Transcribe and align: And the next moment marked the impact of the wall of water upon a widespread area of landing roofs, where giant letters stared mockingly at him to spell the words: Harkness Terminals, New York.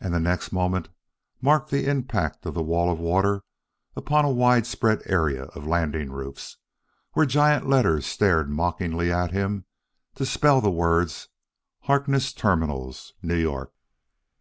And 0.00 0.12
the 0.12 0.18
next 0.18 0.50
moment 0.50 0.88
marked 1.40 1.70
the 1.70 1.88
impact 1.88 2.44
of 2.46 2.54
the 2.54 2.64
wall 2.64 2.90
of 2.90 2.98
water 2.98 3.42
upon 3.94 4.24
a 4.24 4.28
widespread 4.32 5.02
area 5.06 5.44
of 5.44 5.64
landing 5.68 6.10
roofs, 6.10 6.56
where 7.12 7.26
giant 7.26 7.68
letters 7.68 8.06
stared 8.06 8.50
mockingly 8.50 9.12
at 9.12 9.30
him 9.30 9.64
to 10.16 10.26
spell 10.26 10.60
the 10.60 10.72
words: 10.72 11.28
Harkness 11.82 12.32
Terminals, 12.32 13.12
New 13.22 13.36
York. 13.36 13.72